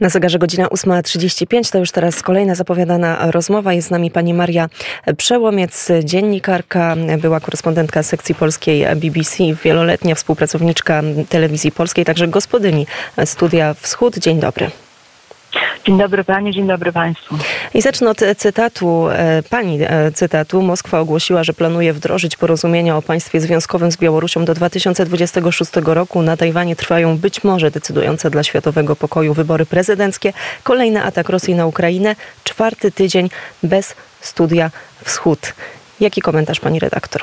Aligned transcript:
Na 0.00 0.08
zegarze 0.08 0.38
godzina 0.38 0.66
8.35, 0.66 1.72
to 1.72 1.78
już 1.78 1.90
teraz 1.90 2.22
kolejna 2.22 2.54
zapowiadana 2.54 3.30
rozmowa. 3.30 3.72
Jest 3.72 3.88
z 3.88 3.90
nami 3.90 4.10
pani 4.10 4.34
Maria 4.34 4.68
Przełomiec, 5.16 5.88
dziennikarka, 6.04 6.96
była 7.18 7.40
korespondentka 7.40 8.02
sekcji 8.02 8.34
polskiej 8.34 8.86
BBC, 8.96 9.44
wieloletnia 9.64 10.14
współpracowniczka 10.14 11.02
telewizji 11.28 11.72
polskiej, 11.72 12.04
także 12.04 12.28
gospodyni 12.28 12.86
Studia 13.24 13.74
Wschód. 13.74 14.18
Dzień 14.18 14.40
dobry. 14.40 14.70
Dzień 15.86 15.98
dobry 15.98 16.24
Pani, 16.24 16.52
dzień 16.52 16.66
dobry 16.66 16.92
Państwu. 16.92 17.38
I 17.74 17.82
zacznę 17.82 18.10
od 18.10 18.18
cytatu, 18.36 19.08
e, 19.08 19.42
Pani 19.50 19.78
e, 19.82 20.12
cytatu. 20.12 20.62
Moskwa 20.62 21.00
ogłosiła, 21.00 21.44
że 21.44 21.52
planuje 21.52 21.92
wdrożyć 21.92 22.36
porozumienia 22.36 22.96
o 22.96 23.02
państwie 23.02 23.40
związkowym 23.40 23.92
z 23.92 23.96
Białorusią 23.96 24.44
do 24.44 24.54
2026 24.54 25.72
roku. 25.84 26.22
Na 26.22 26.36
Tajwanie 26.36 26.76
trwają 26.76 27.18
być 27.18 27.44
może 27.44 27.70
decydujące 27.70 28.30
dla 28.30 28.42
światowego 28.42 28.96
pokoju 28.96 29.34
wybory 29.34 29.66
prezydenckie. 29.66 30.32
Kolejny 30.62 31.04
atak 31.04 31.28
Rosji 31.28 31.54
na 31.54 31.66
Ukrainę. 31.66 32.16
Czwarty 32.44 32.92
tydzień 32.92 33.30
bez 33.62 33.94
studia 34.20 34.70
Wschód. 35.04 35.54
Jaki 36.00 36.20
komentarz 36.20 36.60
Pani 36.60 36.78
redaktor? 36.78 37.22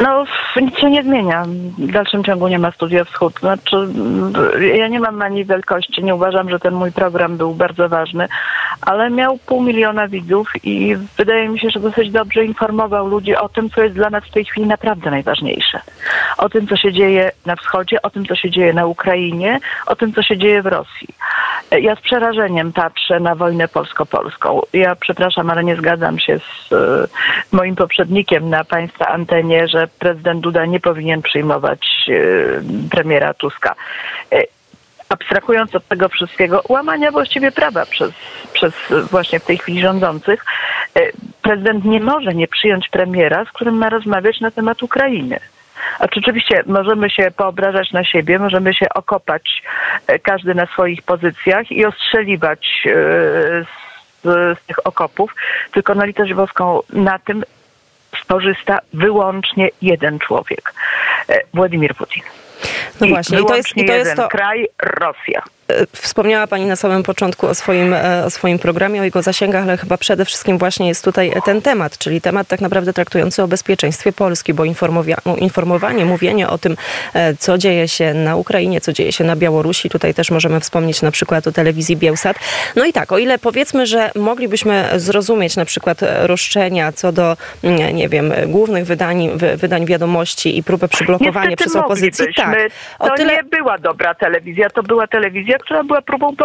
No, 0.00 0.24
nic 0.60 0.78
się 0.78 0.90
nie 0.90 1.02
zmienia. 1.02 1.44
W 1.78 1.92
dalszym 1.92 2.24
ciągu 2.24 2.48
nie 2.48 2.58
ma 2.58 2.70
Studia 2.70 3.04
Wschód. 3.04 3.40
Znaczy, 3.40 3.88
ja 4.74 4.88
nie 4.88 5.00
mam 5.00 5.22
ani 5.22 5.44
wielkości, 5.44 6.04
nie 6.04 6.14
uważam, 6.14 6.50
że 6.50 6.58
ten 6.58 6.74
mój 6.74 6.92
program 6.92 7.36
był 7.36 7.54
bardzo 7.54 7.88
ważny, 7.88 8.28
ale 8.80 9.10
miał 9.10 9.38
pół 9.38 9.62
miliona 9.62 10.08
widzów 10.08 10.48
i 10.64 10.96
wydaje 11.16 11.48
mi 11.48 11.60
się, 11.60 11.70
że 11.70 11.80
dosyć 11.80 12.10
dobrze 12.10 12.44
informował 12.44 13.08
ludzi 13.08 13.36
o 13.36 13.48
tym, 13.48 13.70
co 13.70 13.82
jest 13.82 13.94
dla 13.94 14.10
nas 14.10 14.24
w 14.24 14.30
tej 14.30 14.44
chwili 14.44 14.66
naprawdę 14.66 15.10
najważniejsze. 15.10 15.80
O 16.38 16.48
tym, 16.48 16.66
co 16.66 16.76
się 16.76 16.92
dzieje 16.92 17.32
na 17.46 17.56
wschodzie, 17.56 18.02
o 18.02 18.10
tym, 18.10 18.26
co 18.26 18.34
się 18.34 18.50
dzieje 18.50 18.72
na 18.72 18.86
Ukrainie, 18.86 19.60
o 19.86 19.96
tym, 19.96 20.12
co 20.12 20.22
się 20.22 20.38
dzieje 20.38 20.62
w 20.62 20.66
Rosji. 20.66 21.08
Ja 21.70 21.96
z 21.96 22.00
przerażeniem 22.00 22.72
patrzę 22.72 23.20
na 23.20 23.34
wojnę 23.34 23.68
polsko-polską. 23.68 24.60
Ja 24.72 24.96
przepraszam, 24.96 25.50
ale 25.50 25.64
nie 25.64 25.76
zgadzam 25.76 26.18
się 26.18 26.38
z 26.38 26.72
e, 26.72 26.76
moim 27.52 27.76
poprzednikiem 27.76 28.50
na 28.50 28.64
państwa 28.64 29.06
antenie, 29.06 29.68
że 29.68 29.87
prezydent 29.98 30.40
Duda 30.40 30.66
nie 30.66 30.80
powinien 30.80 31.22
przyjmować 31.22 32.10
e, 32.10 32.88
premiera 32.90 33.34
Tuska. 33.34 33.74
E, 34.32 34.42
abstrahując 35.08 35.74
od 35.74 35.88
tego 35.88 36.08
wszystkiego, 36.08 36.62
łamania 36.68 37.10
właściwie 37.10 37.52
prawa 37.52 37.86
przez, 37.86 38.10
przez 38.52 38.74
właśnie 39.10 39.40
w 39.40 39.44
tej 39.44 39.58
chwili 39.58 39.80
rządzących, 39.80 40.44
prezydent 41.42 41.84
nie 41.84 42.00
może 42.00 42.34
nie 42.34 42.48
przyjąć 42.48 42.88
premiera, 42.88 43.44
z 43.44 43.48
którym 43.48 43.74
ma 43.74 43.88
rozmawiać 43.90 44.40
na 44.40 44.50
temat 44.50 44.82
Ukrainy. 44.82 45.40
A 45.98 46.06
rzeczywiście 46.14 46.62
możemy 46.66 47.10
się 47.10 47.30
poobrażać 47.36 47.92
na 47.92 48.04
siebie, 48.04 48.38
możemy 48.38 48.74
się 48.74 48.86
okopać 48.94 49.62
e, 50.06 50.18
każdy 50.18 50.54
na 50.54 50.66
swoich 50.66 51.02
pozycjach 51.02 51.72
i 51.72 51.84
ostrzeliwać 51.86 52.86
e, 52.86 52.90
z, 53.64 53.68
z 54.58 54.66
tych 54.66 54.86
okopów, 54.86 55.34
tylko 55.72 55.94
na 55.94 56.04
litość 56.04 56.34
boską 56.34 56.80
na 56.92 57.18
tym 57.18 57.44
skorzysta 58.28 58.78
wyłącznie 58.92 59.68
jeden 59.82 60.18
człowiek. 60.18 60.74
E, 61.28 61.40
Władimir 61.54 61.94
Putin. 61.94 62.22
No 63.00 63.06
I 63.06 63.10
właśnie, 63.10 63.40
i 63.40 63.44
to 63.44 63.56
jest, 63.56 63.76
i 63.76 63.84
to 63.84 63.92
jest 63.92 64.16
to 64.16 64.28
kraj 64.28 64.68
Rosja. 64.82 65.42
Wspomniała 65.92 66.46
Pani 66.46 66.66
na 66.66 66.76
samym 66.76 67.02
początku 67.02 67.46
o 67.46 67.54
swoim, 67.54 67.94
e, 67.94 68.24
o 68.24 68.30
swoim 68.30 68.58
programie, 68.58 69.00
o 69.00 69.04
jego 69.04 69.22
zasięgach, 69.22 69.62
ale 69.62 69.76
chyba 69.76 69.96
przede 69.96 70.24
wszystkim 70.24 70.58
właśnie 70.58 70.88
jest 70.88 71.04
tutaj 71.04 71.32
ten 71.44 71.62
temat, 71.62 71.98
czyli 71.98 72.20
temat 72.20 72.48
tak 72.48 72.60
naprawdę 72.60 72.92
traktujący 72.92 73.42
o 73.42 73.48
bezpieczeństwie 73.48 74.12
Polski, 74.12 74.54
bo 74.54 74.64
informowanie, 75.38 76.04
mówienie 76.04 76.48
o 76.48 76.58
tym, 76.58 76.76
e, 77.14 77.34
co 77.34 77.58
dzieje 77.58 77.88
się 77.88 78.14
na 78.14 78.36
Ukrainie, 78.36 78.80
co 78.80 78.92
dzieje 78.92 79.12
się 79.12 79.24
na 79.24 79.36
Białorusi, 79.36 79.90
tutaj 79.90 80.14
też 80.14 80.30
możemy 80.30 80.60
wspomnieć 80.60 81.02
na 81.02 81.10
przykład 81.10 81.46
o 81.46 81.52
telewizji 81.52 81.96
Bielsat. 81.96 82.36
No 82.76 82.84
i 82.84 82.92
tak, 82.92 83.12
o 83.12 83.18
ile 83.18 83.38
powiedzmy, 83.38 83.86
że 83.86 84.10
moglibyśmy 84.14 84.88
zrozumieć 84.96 85.56
na 85.56 85.64
przykład 85.64 85.98
roszczenia 86.02 86.92
co 86.92 87.12
do, 87.12 87.36
mm, 87.62 87.96
nie 87.96 88.08
wiem, 88.08 88.32
głównych 88.46 88.84
wydań, 88.84 89.30
wydań 89.56 89.86
wiadomości 89.86 90.58
i 90.58 90.62
próbę 90.62 90.88
przyblokowania 90.88 91.50
Niestety 91.50 91.70
przez 91.70 91.82
opozycję, 91.82 92.26
tak. 92.36 92.58
To 92.98 93.10
tyle... 93.10 93.36
nie 93.36 93.44
była 93.44 93.78
dobra 93.78 94.14
telewizja, 94.14 94.70
to 94.70 94.82
była 94.82 95.06
telewizja, 95.06 95.57
która 95.58 95.84
była 95.84 96.02
próbą, 96.02 96.36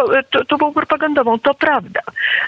próbą 0.48 0.72
propagandową, 0.72 1.38
to 1.38 1.54
prawda. 1.54 2.00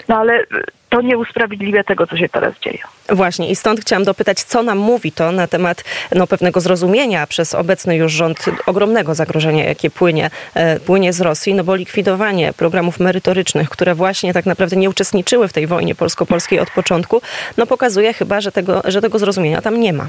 No 0.07 0.17
ale 0.17 0.43
to 0.89 1.01
nie 1.01 1.17
usprawiedliwia 1.17 1.83
tego, 1.83 2.07
co 2.07 2.17
się 2.17 2.29
teraz 2.29 2.53
dzieje. 2.59 2.79
Właśnie 3.09 3.49
i 3.49 3.55
stąd 3.55 3.81
chciałam 3.81 4.03
dopytać, 4.03 4.43
co 4.43 4.63
nam 4.63 4.77
mówi 4.77 5.11
to 5.11 5.31
na 5.31 5.47
temat 5.47 5.83
no, 6.15 6.27
pewnego 6.27 6.61
zrozumienia 6.61 7.27
przez 7.27 7.55
obecny 7.55 7.95
już 7.95 8.11
rząd 8.11 8.45
ogromnego 8.65 9.15
zagrożenia, 9.15 9.65
jakie 9.65 9.89
płynie, 9.89 10.29
e, 10.53 10.79
płynie 10.79 11.13
z 11.13 11.21
Rosji, 11.21 11.53
no 11.53 11.63
bo 11.63 11.75
likwidowanie 11.75 12.53
programów 12.53 12.99
merytorycznych, 12.99 13.69
które 13.69 13.95
właśnie 13.95 14.33
tak 14.33 14.45
naprawdę 14.45 14.75
nie 14.75 14.89
uczestniczyły 14.89 15.47
w 15.47 15.53
tej 15.53 15.67
wojnie 15.67 15.95
polsko-polskiej 15.95 16.59
od 16.59 16.71
początku, 16.71 17.21
no 17.57 17.65
pokazuje 17.65 18.13
chyba, 18.13 18.41
że 18.41 18.51
tego, 18.51 18.81
że 18.85 19.01
tego 19.01 19.19
zrozumienia 19.19 19.61
tam 19.61 19.79
nie 19.79 19.93
ma. 19.93 20.07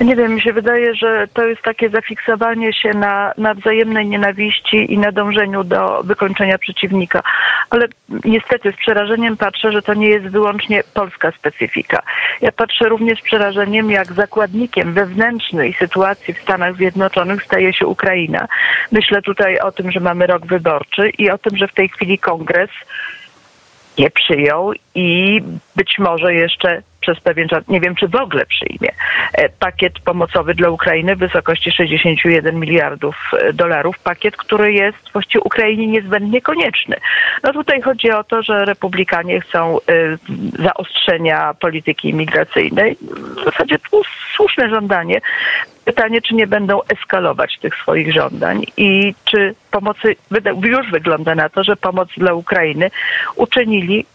Nie 0.00 0.16
wiem, 0.16 0.34
mi 0.34 0.40
się 0.40 0.52
wydaje, 0.52 0.94
że 0.94 1.28
to 1.34 1.46
jest 1.46 1.62
takie 1.62 1.90
zafiksowanie 1.90 2.72
się 2.72 2.90
na, 2.90 3.32
na 3.38 3.54
wzajemnej 3.54 4.06
nienawiści 4.06 4.92
i 4.94 4.98
na 4.98 5.12
dążeniu 5.12 5.64
do 5.64 6.02
wykończenia 6.02 6.58
przeciwnika. 6.58 7.22
Ale 7.70 7.88
niestety 8.24 8.72
z 8.72 8.76
przerażeniem 8.76 9.36
patrzę, 9.36 9.72
że 9.72 9.82
to 9.82 9.94
nie 9.94 10.08
jest 10.08 10.26
wyłącznie 10.26 10.82
polska 10.94 11.32
specyfika. 11.32 12.02
Ja 12.40 12.52
patrzę 12.52 12.88
również 12.88 13.18
z 13.18 13.22
przerażeniem, 13.22 13.90
jak 13.90 14.12
zakładnikiem 14.12 14.92
wewnętrznej 14.92 15.72
sytuacji 15.72 16.34
w 16.34 16.42
Stanach 16.42 16.76
Zjednoczonych 16.76 17.44
staje 17.44 17.72
się 17.72 17.86
Ukraina. 17.86 18.48
Myślę 18.92 19.22
tutaj 19.22 19.58
o 19.58 19.72
tym, 19.72 19.90
że 19.90 20.00
mamy 20.00 20.26
rok 20.26 20.46
wyborczy 20.46 21.10
i 21.18 21.30
o 21.30 21.38
tym, 21.38 21.56
że 21.56 21.68
w 21.68 21.74
tej 21.74 21.88
chwili 21.88 22.18
kongres 22.18 22.70
nie 23.98 24.10
przyjął 24.10 24.72
i 24.94 25.40
być 25.76 25.98
może 25.98 26.34
jeszcze 26.34 26.82
przez 27.10 27.24
pewien 27.24 27.48
czas, 27.48 27.68
nie 27.68 27.80
wiem 27.80 27.94
czy 27.94 28.08
w 28.08 28.14
ogóle 28.14 28.46
przyjmie, 28.46 28.90
e, 29.32 29.48
pakiet 29.48 29.98
pomocowy 29.98 30.54
dla 30.54 30.70
Ukrainy 30.70 31.16
w 31.16 31.18
wysokości 31.18 31.72
61 31.72 32.60
miliardów 32.60 33.16
e, 33.32 33.52
dolarów. 33.52 33.98
Pakiet, 33.98 34.36
który 34.36 34.72
jest 34.72 34.98
właściwie 35.12 35.42
Ukrainie 35.42 35.86
niezbędnie 35.86 36.40
konieczny. 36.40 36.96
No 37.42 37.52
tutaj 37.52 37.82
chodzi 37.82 38.10
o 38.10 38.24
to, 38.24 38.42
że 38.42 38.64
republikanie 38.64 39.40
chcą 39.40 39.78
e, 39.78 39.82
zaostrzenia 40.62 41.54
polityki 41.54 42.08
imigracyjnej. 42.08 42.96
W 43.40 43.44
zasadzie 43.44 43.78
to 43.90 44.02
słuszne 44.36 44.68
żądanie. 44.68 45.20
Pytanie, 45.84 46.22
czy 46.22 46.34
nie 46.34 46.46
będą 46.46 46.80
eskalować 46.82 47.58
tych 47.58 47.76
swoich 47.76 48.12
żądań 48.12 48.64
i 48.76 49.14
czy 49.24 49.54
pomocy, 49.70 50.16
już 50.62 50.90
wygląda 50.90 51.34
na 51.34 51.48
to, 51.48 51.64
że 51.64 51.76
pomoc 51.76 52.08
dla 52.16 52.34
Ukrainy 52.34 52.90
uczynili 53.36 54.06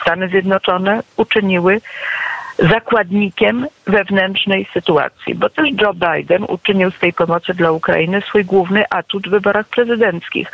Stany 0.00 0.28
Zjednoczone 0.28 1.02
uczyniły 1.16 1.80
zakładnikiem 2.58 3.66
wewnętrznej 3.86 4.66
sytuacji, 4.74 5.34
bo 5.34 5.50
też 5.50 5.68
Joe 5.80 5.94
Biden 5.94 6.44
uczynił 6.48 6.90
z 6.90 6.98
tej 6.98 7.12
pomocy 7.12 7.54
dla 7.54 7.72
Ukrainy 7.72 8.20
swój 8.20 8.44
główny 8.44 8.84
atut 8.90 9.28
w 9.28 9.30
wyborach 9.30 9.68
prezydenckich. 9.68 10.52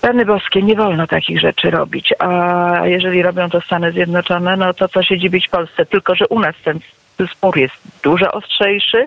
Pany 0.00 0.24
boskie, 0.24 0.62
nie 0.62 0.74
wolno 0.74 1.06
takich 1.06 1.40
rzeczy 1.40 1.70
robić, 1.70 2.14
a 2.18 2.80
jeżeli 2.84 3.22
robią 3.22 3.50
to 3.50 3.60
Stany 3.60 3.92
Zjednoczone, 3.92 4.56
no 4.56 4.74
to 4.74 4.88
co 4.88 5.02
się 5.02 5.18
dziwić 5.18 5.48
Polsce, 5.48 5.86
tylko 5.86 6.14
że 6.14 6.26
u 6.28 6.40
nas 6.40 6.54
ten 6.64 6.78
spór 7.32 7.58
jest 7.58 7.74
dużo 8.02 8.32
ostrzejszy. 8.32 9.06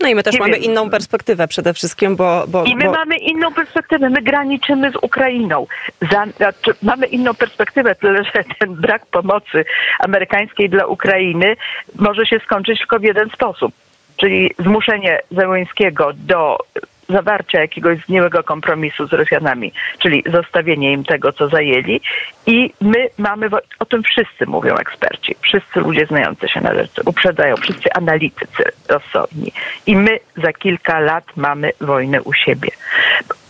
No 0.00 0.08
i 0.08 0.14
my 0.14 0.22
też 0.22 0.34
nie 0.34 0.40
mamy 0.40 0.52
wiem. 0.52 0.62
inną 0.62 0.90
perspektywę 0.90 1.48
przede 1.48 1.74
wszystkim, 1.74 2.16
bo... 2.16 2.44
bo 2.48 2.64
I 2.64 2.76
my 2.76 2.84
bo... 2.84 2.92
mamy 2.92 3.16
inną 3.16 3.52
perspektywę, 3.54 4.10
my 4.10 4.22
graniczymy 4.22 4.90
z 4.90 4.96
Ukrainą. 5.02 5.66
Za, 6.12 6.26
znaczy, 6.36 6.74
mamy 6.82 7.06
inną 7.06 7.34
perspektywę, 7.34 7.94
tyle 7.94 8.24
że 8.24 8.44
ten 8.58 8.74
brak 8.74 9.06
pomocy 9.06 9.64
amerykańskiej 9.98 10.70
dla 10.70 10.86
Ukrainy 10.86 11.56
może 11.94 12.26
się 12.26 12.38
skończyć 12.38 12.78
tylko 12.78 12.98
w 12.98 13.02
jeden 13.02 13.30
sposób. 13.30 13.74
Czyli 14.16 14.50
zmuszenie 14.58 15.20
Zełęńskiego 15.30 16.10
do 16.14 16.58
zawarcia 17.08 17.60
jakiegoś 17.60 17.98
zgniłego 17.98 18.42
kompromisu 18.42 19.06
z 19.06 19.12
Rosjanami, 19.12 19.72
czyli 19.98 20.24
zostawienie 20.32 20.92
im 20.92 21.04
tego, 21.04 21.32
co 21.32 21.48
zajęli. 21.48 22.00
I 22.46 22.72
my 22.80 23.08
mamy, 23.18 23.48
o 23.78 23.84
tym 23.84 24.02
wszyscy 24.02 24.46
mówią 24.46 24.74
eksperci, 24.74 25.36
wszyscy 25.40 25.80
ludzie 25.80 26.06
znający 26.06 26.48
się 26.48 26.60
na 26.60 26.74
rzeczy, 26.74 27.02
uprzedzają, 27.06 27.56
wszyscy 27.56 27.92
analitycy 27.92 28.64
rozsądni. 28.88 29.52
I 29.86 29.96
my 29.96 30.18
za 30.36 30.52
kilka 30.52 31.00
lat 31.00 31.24
mamy 31.36 31.72
wojnę 31.80 32.22
u 32.22 32.32
siebie. 32.32 32.70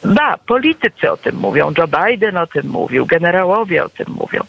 Ba, 0.04 0.38
politycy 0.46 1.10
o 1.10 1.16
tym 1.16 1.36
mówią, 1.36 1.72
Joe 1.78 1.88
Biden 1.88 2.36
o 2.36 2.46
tym 2.46 2.66
mówił, 2.66 3.06
generałowie 3.06 3.84
o 3.84 3.88
tym 3.88 4.06
mówią 4.08 4.40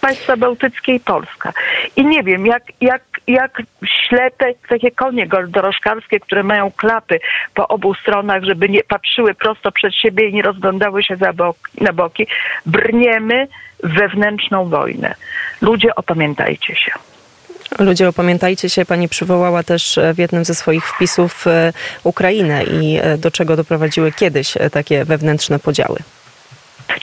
państwa 0.00 0.36
bałtyckie 0.36 0.94
i 0.94 1.00
Polska. 1.00 1.52
I 1.96 2.06
nie 2.06 2.22
wiem, 2.22 2.46
jak, 2.46 2.62
jak, 2.80 3.02
jak 3.26 3.62
ślepe, 4.08 4.46
takie 4.68 4.90
konie 4.90 5.28
dorożkarskie, 5.48 6.20
które 6.20 6.42
mają 6.42 6.70
klapy 6.70 7.20
po 7.54 7.68
obu 7.68 7.94
stronach, 7.94 8.44
żeby 8.44 8.68
nie 8.68 8.82
patrzyły 8.84 9.34
prosto 9.34 9.72
przed 9.72 9.94
siebie 9.94 10.28
i 10.28 10.32
nie 10.32 10.42
rozglądały 10.42 11.02
się 11.02 11.16
bok, 11.34 11.56
na 11.80 11.92
boki, 11.92 12.26
brniemy 12.66 13.48
wewnętrzną 13.82 14.68
wojnę. 14.68 15.14
Ludzie, 15.62 15.94
opamiętajcie 15.94 16.74
się. 16.74 16.92
Ludzie, 17.78 18.08
opamiętajcie 18.08 18.70
się, 18.70 18.84
pani 18.84 19.08
przywołała 19.08 19.62
też 19.62 19.98
w 20.14 20.18
jednym 20.18 20.44
ze 20.44 20.54
swoich 20.54 20.86
wpisów 20.86 21.44
Ukrainę 22.04 22.64
i 22.64 23.00
do 23.18 23.30
czego 23.30 23.56
doprowadziły 23.56 24.12
kiedyś 24.12 24.54
takie 24.72 25.04
wewnętrzne 25.04 25.58
podziały. 25.58 25.98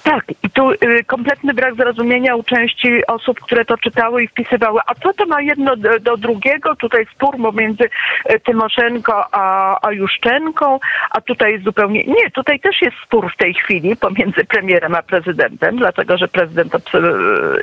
Tak, 0.04 0.26
i 0.44 0.50
tu 0.50 0.72
y, 0.72 1.04
kompletny 1.04 1.54
brak 1.54 1.76
zrozumienia 1.76 2.36
u 2.36 2.44
części 2.44 3.06
osób, 3.08 3.40
które 3.40 3.66
to 3.66 3.78
czytały 3.78 4.24
i 4.24 4.28
wpisywały. 4.28 4.80
A 4.88 4.96
co 4.96 5.14
to 5.14 5.26
ma 5.26 5.42
jedno 5.42 5.76
do, 5.76 6.00
do 6.00 6.18
drugiego? 6.18 6.76
Tutaj 6.76 7.06
spór 7.16 7.38
pomiędzy 7.38 7.84
y, 7.84 8.40
Tymoszenko 8.40 9.26
a, 9.32 9.78
a 9.88 9.92
Juszczenką, 9.92 10.80
a 11.12 11.22
tutaj 11.22 11.62
zupełnie. 11.62 12.04
Nie, 12.04 12.32
tutaj 12.32 12.60
też 12.60 12.82
jest 12.82 12.98
spór 13.06 13.34
w 13.34 13.38
tej 13.38 13.54
chwili 13.54 13.96
pomiędzy 13.96 14.46
premierem 14.46 14.96
a 14.96 15.02
prezydentem, 15.02 15.78
dlatego 15.78 16.18
że 16.18 16.28
prezydent 16.28 16.76
y, 16.76 17.00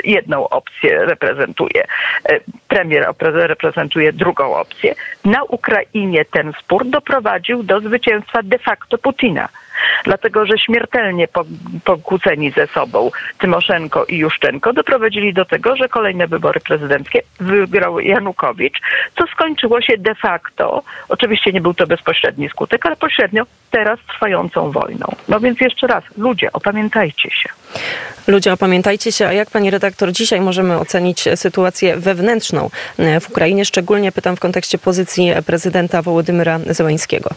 jedną 0.05 0.49
opcję 0.49 1.05
reprezentuje, 1.05 1.85
y, 2.31 2.41
premier 2.69 3.07
reprezentuje 3.33 4.13
drugą 4.13 4.57
opcję. 4.57 4.95
Na 5.25 5.43
Ukrainie 5.43 6.25
ten 6.25 6.53
spór 6.61 6.87
doprowadził 6.87 7.63
do 7.63 7.81
zwycięstwa 7.81 8.43
de 8.43 8.59
facto 8.59 8.99
Putina 8.99 9.49
dlatego 10.05 10.47
że 10.47 10.59
śmiertelnie 10.59 11.29
pokłóceni 11.85 12.51
ze 12.51 12.67
sobą 12.67 13.11
Tymoszenko 13.39 14.05
i 14.05 14.17
Juszczenko 14.17 14.73
doprowadzili 14.73 15.35
do 15.35 15.45
tego, 15.45 15.77
że 15.77 15.89
kolejne 15.89 16.27
wybory 16.27 16.61
prezydenckie 16.61 17.23
wygrał 17.41 18.01
Janukowicz, 18.01 18.81
co 19.19 19.27
skończyło 19.27 19.81
się 19.81 19.99
de 19.99 20.15
facto, 20.15 20.83
oczywiście 21.09 21.53
nie 21.53 21.61
był 21.61 21.75
to 21.75 21.87
bezpośredni 21.87 22.49
skutek, 22.49 22.87
ale 22.87 22.97
pośrednio 22.97 23.47
teraz 23.71 23.99
trwającą 24.09 24.71
wojną. 24.71 25.07
No 25.29 25.41
więc 25.41 25.61
jeszcze 25.61 25.87
raz, 25.87 26.05
ludzie, 26.17 26.53
opamiętajcie 26.53 27.31
się. 27.31 27.49
Ludzie, 28.27 28.53
opamiętajcie 28.53 29.13
się, 29.13 29.27
a 29.27 29.33
jak 29.33 29.51
pani 29.51 29.71
redaktor 29.71 30.13
dzisiaj 30.13 30.41
możemy 30.41 30.79
ocenić 30.79 31.25
sytuację 31.35 31.97
wewnętrzną 31.97 32.71
w 33.21 33.31
Ukrainie? 33.31 33.65
Szczególnie 33.65 34.13
pytam 34.13 34.37
w 34.37 34.41
kontekście 34.41 34.79
pozycji 34.79 35.33
prezydenta 35.47 36.03
Wołodymyra 36.03 36.59
Zełańskiego. 36.67 37.31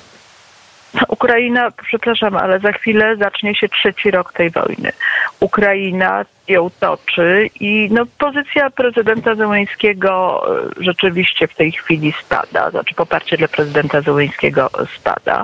Ukraina, 1.07 1.71
przepraszam, 1.71 2.35
ale 2.35 2.59
za 2.59 2.71
chwilę 2.71 3.15
zacznie 3.17 3.55
się 3.55 3.69
trzeci 3.69 4.11
rok 4.11 4.33
tej 4.33 4.49
wojny. 4.49 4.91
Ukraina 5.39 6.25
ją 6.47 6.69
toczy 6.79 7.49
i 7.59 7.89
no, 7.91 8.03
pozycja 8.17 8.69
prezydenta 8.69 9.35
Zełęńskiego 9.35 10.43
e, 10.79 10.83
rzeczywiście 10.83 11.47
w 11.47 11.55
tej 11.55 11.71
chwili 11.71 12.13
spada, 12.21 12.71
znaczy 12.71 12.95
poparcie 12.95 13.37
dla 13.37 13.47
prezydenta 13.47 14.01
Zełęńskiego 14.01 14.69
spada. 14.99 15.43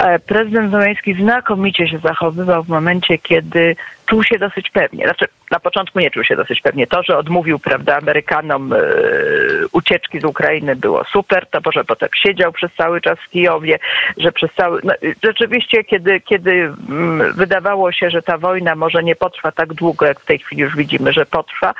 E, 0.00 0.18
prezydent 0.18 0.70
Zełęński 0.70 1.14
znakomicie 1.14 1.88
się 1.88 1.98
zachowywał 1.98 2.62
w 2.62 2.68
momencie, 2.68 3.18
kiedy 3.18 3.76
czuł 4.06 4.24
się 4.24 4.38
dosyć 4.38 4.70
pewnie. 4.70 5.04
Znaczy, 5.04 5.24
na 5.50 5.60
początku 5.60 6.00
nie 6.00 6.10
czuł 6.10 6.24
się 6.24 6.36
dosyć 6.36 6.60
pewnie. 6.60 6.86
To, 6.86 7.02
że 7.02 7.18
odmówił, 7.18 7.58
prawda, 7.58 7.96
Amerykanom 7.96 8.70
yy, 8.70 9.41
ucieczki 9.72 10.20
z 10.20 10.24
Ukrainy 10.24 10.76
było 10.76 11.04
super, 11.04 11.46
to 11.46 11.72
że 11.72 11.84
potem 11.84 12.08
siedział 12.14 12.52
przez 12.52 12.74
cały 12.74 13.00
czas 13.00 13.18
w 13.18 13.30
Kijowie, 13.30 13.78
że 14.16 14.32
przez 14.32 14.50
cały... 14.54 14.80
No, 14.84 14.92
rzeczywiście, 15.24 15.84
kiedy, 15.84 16.20
kiedy 16.20 16.50
mm, 16.50 17.32
wydawało 17.32 17.92
się, 17.92 18.10
że 18.10 18.22
ta 18.22 18.38
wojna 18.38 18.74
może 18.74 19.02
nie 19.02 19.16
potrwa 19.16 19.52
tak 19.52 19.74
długo, 19.74 20.06
jak 20.06 20.20
w 20.20 20.26
tej 20.26 20.38
chwili 20.38 20.62
już 20.62 20.76
widzimy, 20.76 21.12
że 21.12 21.26
potrwa, 21.26 21.74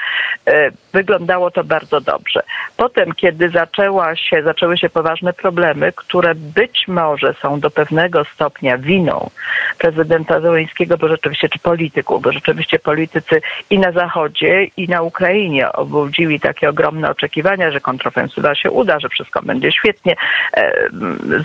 yy, 0.47 0.53
wyglądało 0.93 1.51
to 1.51 1.65
bardzo 1.65 2.01
dobrze. 2.01 2.43
Potem, 2.77 3.13
kiedy 3.13 3.49
zaczęła 3.49 4.17
się, 4.17 4.43
zaczęły 4.43 4.79
się 4.79 4.89
poważne 4.89 5.33
problemy, 5.33 5.93
które 5.97 6.35
być 6.35 6.89
może 6.89 7.35
są 7.35 7.61
do 7.61 7.71
pewnego 7.71 8.25
stopnia 8.25 8.79
winą 8.79 9.31
prezydenta 9.79 10.41
Zełęńskiego, 10.41 10.99
bo 10.99 11.09
rzeczywiście, 11.09 11.49
czy 11.49 11.59
polityków, 11.59 12.23
bo 12.23 12.33
rzeczywiście 12.33 12.79
politycy 12.79 13.41
i 13.71 13.79
na 13.79 13.93
Zachodzie, 13.93 14.65
i 14.77 14.89
na 14.89 15.03
Ukrainie 15.03 15.73
obudzili 15.73 16.41
takie 16.41 16.69
ogromne 16.69 17.11
oczekiwania, 17.11 17.71
że 17.71 17.81
kontrofensywa 17.83 18.55
się 18.55 18.71
uda, 18.71 19.01
że 19.01 19.09
wszystko 19.09 19.43
będzie 19.43 19.73
świetnie. 19.73 20.17
E, 20.57 20.73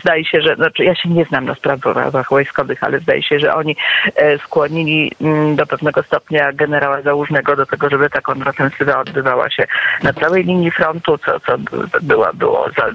zdaje 0.01 0.25
się, 0.25 0.41
że, 0.41 0.55
znaczy 0.55 0.83
ja 0.83 0.95
się 0.95 1.09
nie 1.09 1.25
znam 1.25 1.45
na 1.45 1.55
sprawach 1.55 2.29
wojskowych, 2.29 2.83
ale 2.83 2.99
zdaje 2.99 3.23
się, 3.23 3.39
że 3.39 3.55
oni 3.55 3.75
e, 4.15 4.39
skłonili 4.39 5.11
mm, 5.21 5.55
do 5.55 5.65
pewnego 5.65 6.03
stopnia 6.03 6.53
generała 6.53 7.01
Załużnego 7.01 7.55
do 7.55 7.65
tego, 7.65 7.89
żeby 7.89 8.09
ta 8.09 8.21
kontrofensywa 8.21 8.99
odbywała 8.99 9.49
się 9.49 9.67
na 10.03 10.13
całej 10.13 10.43
linii 10.43 10.71
frontu, 10.71 11.17
co, 11.17 11.39
co 11.39 11.57
było, 12.01 12.27
było 12.33 12.69
za 12.77 12.91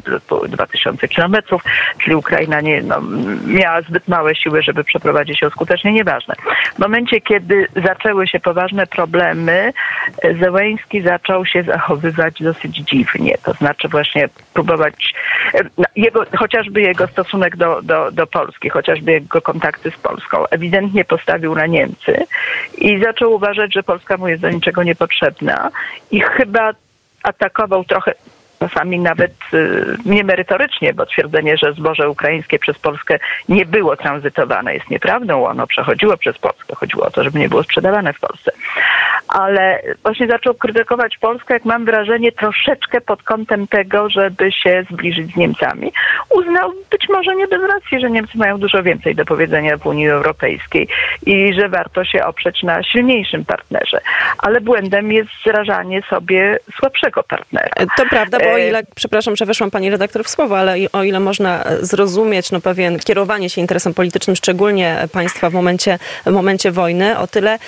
2000 0.48 1.08
kilometrów, 1.08 1.62
czyli 1.98 2.16
Ukraina 2.16 2.60
nie, 2.60 2.82
no, 2.82 3.00
miała 3.46 3.82
zbyt 3.82 4.08
małe 4.08 4.34
siły, 4.34 4.62
żeby 4.62 4.84
przeprowadzić 4.84 5.42
ją 5.42 5.50
skutecznie, 5.50 5.92
nieważne. 5.92 6.34
W 6.74 6.78
momencie, 6.78 7.20
kiedy 7.20 7.68
zaczęły 7.86 8.28
się 8.28 8.40
poważne 8.40 8.86
problemy, 8.86 9.72
Zełęński 10.40 11.00
zaczął 11.00 11.46
się 11.46 11.62
zachowywać 11.62 12.42
dosyć 12.42 12.76
dziwnie. 12.76 13.31
To 13.44 13.52
znaczy 13.52 13.88
właśnie 13.88 14.28
próbować, 14.54 15.14
no, 15.78 15.84
jego, 15.96 16.24
chociażby 16.38 16.80
jego 16.80 17.06
stosunek 17.06 17.56
do, 17.56 17.82
do, 17.82 18.10
do 18.12 18.26
Polski, 18.26 18.70
chociażby 18.70 19.12
jego 19.12 19.42
kontakty 19.42 19.90
z 19.90 19.96
Polską, 19.96 20.46
ewidentnie 20.46 21.04
postawił 21.04 21.54
na 21.54 21.66
Niemcy 21.66 22.26
i 22.78 23.02
zaczął 23.02 23.32
uważać, 23.32 23.74
że 23.74 23.82
Polska 23.82 24.16
mu 24.16 24.28
jest 24.28 24.42
do 24.42 24.50
niczego 24.50 24.82
niepotrzebna 24.82 25.70
i 26.10 26.20
chyba 26.20 26.72
atakował 27.22 27.84
trochę 27.84 28.14
czasami 28.68 28.98
nawet 28.98 29.32
y, 29.54 29.96
niemerytorycznie, 30.04 30.94
bo 30.94 31.06
twierdzenie, 31.06 31.56
że 31.56 31.72
zboże 31.72 32.08
ukraińskie 32.08 32.58
przez 32.58 32.78
Polskę 32.78 33.18
nie 33.48 33.66
było 33.66 33.96
tranzytowane 33.96 34.74
jest 34.74 34.90
nieprawdą. 34.90 35.46
Ono 35.46 35.66
przechodziło 35.66 36.16
przez 36.16 36.38
Polskę. 36.38 36.74
Chodziło 36.74 37.06
o 37.06 37.10
to, 37.10 37.24
żeby 37.24 37.38
nie 37.38 37.48
było 37.48 37.62
sprzedawane 37.62 38.12
w 38.12 38.20
Polsce. 38.20 38.52
Ale 39.28 39.82
właśnie 40.02 40.26
zaczął 40.26 40.54
krytykować 40.54 41.18
Polskę, 41.18 41.54
jak 41.54 41.64
mam 41.64 41.84
wrażenie, 41.84 42.32
troszeczkę 42.32 43.00
pod 43.00 43.22
kątem 43.22 43.66
tego, 43.66 44.10
żeby 44.10 44.52
się 44.52 44.84
zbliżyć 44.90 45.32
z 45.32 45.36
Niemcami. 45.36 45.92
Uznał 46.30 46.72
być 46.90 47.08
może 47.08 47.36
nie 47.36 47.46
bez 47.46 47.62
racji, 47.62 48.00
że 48.00 48.10
Niemcy 48.10 48.38
mają 48.38 48.58
dużo 48.58 48.82
więcej 48.82 49.14
do 49.14 49.24
powiedzenia 49.24 49.76
w 49.76 49.86
Unii 49.86 50.08
Europejskiej 50.08 50.88
i 51.26 51.54
że 51.54 51.68
warto 51.68 52.04
się 52.04 52.24
oprzeć 52.24 52.62
na 52.62 52.82
silniejszym 52.82 53.44
partnerze. 53.44 54.00
Ale 54.38 54.60
błędem 54.60 55.12
jest 55.12 55.30
zrażanie 55.46 56.02
sobie 56.02 56.58
słabszego 56.78 57.22
partnera. 57.22 57.70
To 57.96 58.06
prawda, 58.10 58.38
bo 58.38 58.51
o 58.54 58.58
ile, 58.58 58.82
przepraszam, 58.94 59.36
że 59.36 59.46
weszłam 59.46 59.70
pani 59.70 59.90
redaktor 59.90 60.24
w 60.24 60.28
słowo, 60.28 60.58
ale 60.58 60.76
o 60.92 61.02
ile 61.02 61.20
można 61.20 61.64
zrozumieć 61.80 62.50
no, 62.50 62.60
pewien 62.60 62.98
kierowanie 62.98 63.50
się 63.50 63.60
interesem 63.60 63.94
politycznym, 63.94 64.36
szczególnie 64.36 65.08
państwa 65.12 65.50
w 65.50 65.52
momencie, 65.52 65.98
w 66.26 66.30
momencie 66.30 66.70
wojny, 66.70 67.18
o 67.18 67.26
tyle 67.26 67.58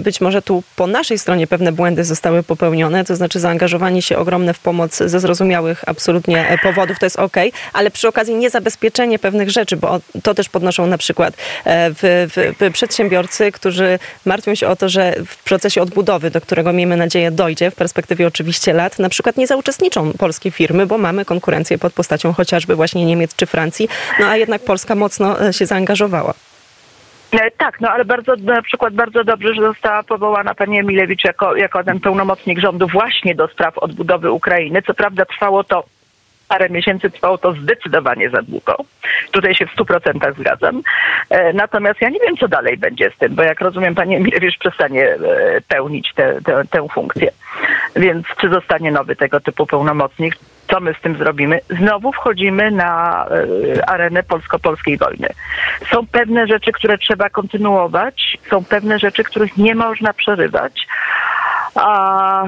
być 0.00 0.20
może 0.20 0.42
tu 0.42 0.62
po 0.76 0.86
naszej 0.86 1.18
stronie 1.18 1.46
pewne 1.46 1.72
błędy 1.72 2.04
zostały 2.04 2.42
popełnione, 2.42 3.04
to 3.04 3.16
znaczy 3.16 3.40
zaangażowanie 3.40 4.02
się 4.02 4.18
ogromne 4.18 4.54
w 4.54 4.58
pomoc 4.58 4.96
ze 4.96 5.20
zrozumiałych 5.20 5.84
absolutnie 5.86 6.58
powodów, 6.62 6.98
to 6.98 7.06
jest 7.06 7.18
ok, 7.18 7.36
ale 7.72 7.90
przy 7.90 8.08
okazji 8.08 8.34
niezabezpieczenie 8.34 9.18
pewnych 9.18 9.50
rzeczy, 9.50 9.76
bo 9.76 10.00
to 10.22 10.34
też 10.34 10.48
podnoszą 10.48 10.86
na 10.86 10.98
przykład 10.98 11.34
e, 11.64 11.90
w, 11.90 11.98
w, 12.02 12.54
w 12.60 12.72
przedsiębiorcy, 12.72 13.52
którzy 13.52 13.98
martwią 14.24 14.54
się 14.54 14.68
o 14.68 14.76
to, 14.76 14.88
że 14.88 15.14
w 15.26 15.44
procesie 15.44 15.82
odbudowy, 15.82 16.30
do 16.30 16.40
którego 16.40 16.72
miejmy 16.72 16.96
nadzieję 16.96 17.30
dojdzie 17.30 17.70
w 17.70 17.74
perspektywie 17.74 18.26
oczywiście 18.26 18.72
lat, 18.72 18.98
na 18.98 19.08
przykład 19.08 19.36
nie 19.36 19.46
zauczestniczą 19.46 20.12
polskie 20.16 20.50
firmy, 20.50 20.86
bo 20.86 20.98
mamy 20.98 21.24
konkurencję 21.24 21.78
pod 21.78 21.92
postacią 21.92 22.32
chociażby 22.32 22.74
właśnie 22.74 23.04
Niemiec 23.04 23.36
czy 23.36 23.46
Francji, 23.46 23.88
no 24.20 24.26
a 24.26 24.36
jednak 24.36 24.64
Polska 24.64 24.94
mocno 24.94 25.46
e, 25.48 25.52
się 25.52 25.66
zaangażowała. 25.66 26.34
E, 27.32 27.50
tak, 27.50 27.80
no 27.80 27.90
ale 27.90 28.04
bardzo, 28.04 28.36
na 28.36 28.62
przykład 28.62 28.94
bardzo 28.94 29.24
dobrze, 29.24 29.54
że 29.54 29.62
została 29.62 30.02
powołana 30.02 30.54
pani 30.54 30.78
Emilewicz 30.78 31.24
jako, 31.24 31.56
jako 31.56 31.84
ten 31.84 32.00
pełnomocnik 32.00 32.58
rządu 32.58 32.86
właśnie 32.88 33.34
do 33.34 33.48
spraw 33.48 33.78
odbudowy 33.78 34.30
Ukrainy. 34.30 34.82
Co 34.82 34.94
prawda 34.94 35.24
trwało 35.24 35.64
to 35.64 35.84
parę 36.48 36.68
miesięcy 36.70 37.10
trwało 37.10 37.38
to 37.38 37.52
zdecydowanie 37.52 38.30
za 38.30 38.42
długo. 38.42 38.76
Tutaj 39.30 39.54
się 39.54 39.66
w 39.66 39.72
stu 39.72 39.84
procentach 39.84 40.38
zgadzam. 40.38 40.82
E, 41.30 41.52
natomiast 41.52 42.00
ja 42.00 42.08
nie 42.08 42.20
wiem, 42.20 42.36
co 42.36 42.48
dalej 42.48 42.76
będzie 42.76 43.10
z 43.10 43.18
tym, 43.18 43.34
bo 43.34 43.42
jak 43.42 43.60
rozumiem, 43.60 43.94
pani 43.94 44.16
Emilewicz 44.16 44.58
przestanie 44.58 45.16
pełnić 45.68 46.14
tę 46.70 46.86
funkcję. 46.94 47.32
Więc 47.96 48.26
czy 48.40 48.48
zostanie 48.48 48.92
nowy 48.92 49.16
tego 49.16 49.40
typu 49.40 49.66
pełnomocnik? 49.66 50.36
Co 50.70 50.80
my 50.80 50.94
z 50.94 51.00
tym 51.00 51.16
zrobimy? 51.16 51.60
Znowu 51.70 52.12
wchodzimy 52.12 52.70
na 52.70 53.24
e, 53.26 53.88
arenę 53.90 54.22
polsko-polskiej 54.22 54.98
wojny. 54.98 55.28
Są 55.90 56.06
pewne 56.06 56.46
rzeczy, 56.46 56.72
które 56.72 56.98
trzeba 56.98 57.30
kontynuować, 57.30 58.38
są 58.50 58.64
pewne 58.64 58.98
rzeczy, 58.98 59.24
których 59.24 59.56
nie 59.56 59.74
można 59.74 60.12
przerywać. 60.12 60.86
A 61.74 62.44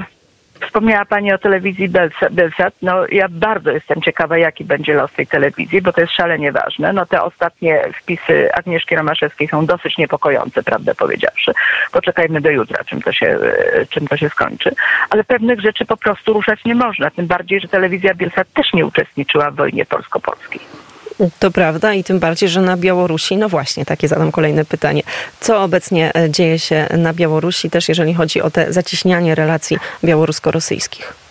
Wspomniała 0.67 1.05
Pani 1.05 1.33
o 1.33 1.39
telewizji 1.39 1.89
Belsat. 2.31 2.75
No 2.83 3.07
ja 3.13 3.27
bardzo 3.31 3.71
jestem 3.71 4.03
ciekawa, 4.03 4.39
jaki 4.39 4.65
będzie 4.65 4.95
los 4.95 5.13
tej 5.13 5.27
telewizji, 5.27 5.83
bo 5.83 5.93
to 5.93 6.01
jest 6.01 6.13
szalenie 6.13 6.53
ważne. 6.53 6.93
No 6.93 7.07
te 7.07 7.23
ostatnie 7.23 7.83
wpisy 8.03 8.55
Agnieszki 8.55 8.97
Romaszewskiej 8.97 9.49
są 9.49 9.67
dosyć 9.67 9.99
niepokojące, 9.99 10.63
prawdę 10.63 10.95
powiedziawszy. 10.95 11.53
Poczekajmy 11.93 12.41
do 12.41 12.51
jutra, 12.51 12.85
czym 12.85 13.03
to 13.03 13.13
się, 13.13 13.27
e, 13.27 13.87
czym 13.87 14.09
to 14.09 14.17
się 14.17 14.29
skończy. 14.29 14.75
Ale 15.11 15.25
pewnych 15.25 15.61
rzeczy 15.61 15.87
po 15.87 15.97
prostu 15.97 16.33
ruszać 16.33 16.65
nie 16.65 16.75
można. 16.75 17.11
Tym 17.11 17.27
bardziej, 17.27 17.61
że 17.61 17.69
telewizja 17.69 18.15
Bielsat 18.15 18.53
też 18.53 18.73
nie 18.73 18.87
uczestniczyła 18.87 19.51
w 19.51 19.57
wojnie 19.57 19.87
polsko-polskiej. 19.87 20.61
To 21.39 21.51
prawda 21.51 21.95
i 21.95 22.05
tym 22.05 22.19
bardziej, 22.19 22.49
że 22.49 22.61
na 22.61 22.77
Białorusi, 22.77 23.37
no 23.37 23.49
właśnie, 23.49 23.85
takie 23.85 24.09
zadam 24.09 24.33
kolejne 24.33 24.65
pytanie. 24.65 25.03
Co 25.41 25.63
obecnie 25.63 26.15
e, 26.15 26.31
dzieje 26.31 26.59
się 26.59 26.87
na 26.99 27.13
Białorusi, 27.13 27.71
też 27.71 27.89
jeżeli 27.89 28.15
chodzi 28.15 28.43
o 28.43 28.51
te 28.51 28.73
zacieśnianie 28.73 29.35
relacji 29.35 29.79
białorusko-rosyjskich? 30.05 31.28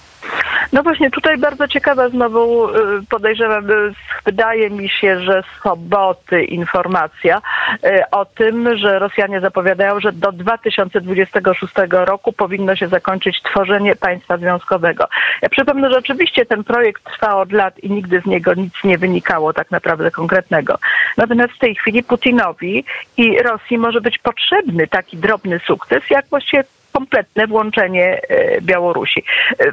No 0.74 0.84
właśnie, 0.84 1.12
tutaj 1.12 1.38
bardzo 1.38 1.68
ciekawa 1.68 2.10
znowu 2.10 2.70
y, 2.70 2.74
podejrzewam, 3.10 3.72
y, 3.72 3.94
wydaje 4.26 4.70
mi 4.70 4.90
się, 4.90 5.20
że 5.20 5.44
z 5.44 5.64
soboty 5.64 6.44
informacja 6.44 7.42
y, 7.86 8.02
o 8.12 8.26
tym, 8.26 8.78
że 8.78 9.00
Rosjanie 9.00 9.42
zapowiadają, 9.42 10.00
że 10.00 10.12
do 10.12 10.32
2026 10.32 11.74
roku 11.92 12.34
powinno 12.34 12.76
się 12.76 12.88
zakończyć 12.88 13.42
tworzenie 13.42 13.96
państwa 13.96 14.38
związkowego. 14.38 15.08
Ja 15.42 15.50
przypomnę, 15.50 15.92
że 15.92 15.98
oczywiście 15.98 16.46
ten 16.46 16.64
projekt 16.64 17.04
trwa 17.04 17.36
od 17.36 17.52
lat 17.52 17.80
i 17.80 17.90
nigdy 17.90 18.22
z 18.22 18.26
niego 18.26 18.54
nic 18.54 18.74
nie 18.84 18.98
wynikało 18.98 19.54
tak 19.54 19.72
naprawdę 19.72 20.12
konkretnego. 20.12 20.78
Natomiast 21.18 21.54
w 21.54 21.60
tej 21.60 21.76
chwili 21.76 22.04
Putinowi 22.04 22.86
i 23.18 23.38
Rosji 23.38 23.78
może 23.78 24.02
być 24.02 24.18
potrzebny 24.18 24.88
taki 24.88 25.18
drobny 25.18 25.60
sukces, 25.60 26.04
jak 26.10 26.26
właściwie 26.30 26.64
kompletne 26.98 27.48
włączenie 27.48 28.22
e, 28.30 28.62
Białorusi. 28.62 29.24
E, 29.60 29.72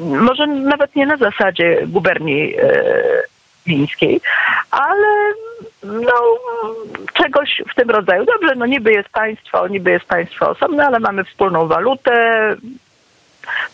może 0.00 0.46
nawet 0.46 0.96
nie 0.96 1.06
na 1.06 1.16
zasadzie 1.16 1.86
guberni 1.86 2.54
e, 2.56 2.82
wińskiej, 3.66 4.20
ale 4.70 5.32
no, 5.82 6.38
czegoś 7.12 7.62
w 7.72 7.74
tym 7.74 7.90
rodzaju. 7.90 8.24
Dobrze, 8.24 8.54
no 8.54 8.66
niby 8.66 8.92
jest 8.92 9.08
państwo, 9.08 9.68
niby 9.68 9.90
jest 9.90 10.04
państwo 10.04 10.50
osobne, 10.50 10.86
ale 10.86 11.00
mamy 11.00 11.24
wspólną 11.24 11.66
walutę, 11.66 12.56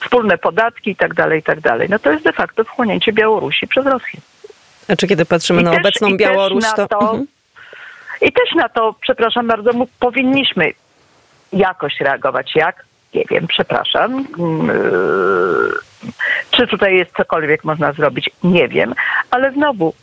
wspólne 0.01 0.39
podatki 0.39 0.91
i 0.91 0.97
tak 0.97 1.15
dalej, 1.15 1.41
i 1.41 1.43
tak 1.43 1.61
dalej. 1.61 1.89
No 1.91 1.99
to 1.99 2.13
jest 2.13 2.25
de 2.25 2.33
facto 2.33 2.65
wchłonięcie 2.65 3.13
Białorusi 3.13 3.67
przez 3.67 3.87
Rosję. 3.87 4.21
A 4.89 4.97
czy 4.97 5.07
kiedy 5.07 5.25
patrzymy 5.25 5.61
I 5.61 5.65
na 5.65 5.71
też, 5.71 5.81
obecną 5.81 6.17
Białoruś, 6.17 6.65
to... 6.77 6.89
to 6.89 7.01
mhm. 7.01 7.27
I 8.21 8.33
też 8.33 8.55
na 8.57 8.69
to, 8.69 8.95
przepraszam 9.01 9.47
bardzo, 9.47 9.71
powinniśmy 10.01 10.73
jakoś 11.53 12.01
reagować. 12.01 12.55
Jak? 12.55 12.85
Nie 13.15 13.25
wiem, 13.31 13.47
przepraszam. 13.47 14.27
Yy, 14.39 15.73
czy 16.51 16.67
tutaj 16.67 16.97
jest 16.97 17.17
cokolwiek 17.17 17.65
można 17.65 17.93
zrobić? 17.93 18.31
Nie 18.43 18.69
wiem. 18.69 18.95
Ale 19.31 19.53
znowu, 19.53 19.95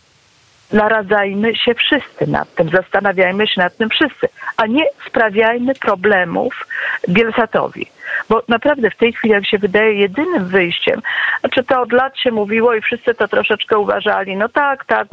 naradzajmy 0.73 1.55
się 1.55 1.73
wszyscy 1.73 2.27
nad 2.27 2.55
tym, 2.55 2.69
zastanawiajmy 2.69 3.47
się 3.47 3.61
nad 3.61 3.77
tym 3.77 3.89
wszyscy, 3.89 4.27
a 4.57 4.67
nie 4.67 4.83
sprawiajmy 5.07 5.75
problemów 5.75 6.67
Bielsatowi. 7.09 7.87
Bo 8.29 8.41
naprawdę 8.47 8.89
w 8.89 8.95
tej 8.95 9.13
chwili, 9.13 9.33
jak 9.33 9.47
się 9.47 9.57
wydaje, 9.57 9.93
jedynym 9.93 10.45
wyjściem, 10.45 11.01
znaczy 11.39 11.63
to 11.63 11.81
od 11.81 11.91
lat 11.91 12.17
się 12.19 12.31
mówiło 12.31 12.73
i 12.73 12.81
wszyscy 12.81 13.13
to 13.13 13.27
troszeczkę 13.27 13.77
uważali, 13.77 14.37
no 14.37 14.49
tak, 14.49 14.85
tak, 14.85 15.07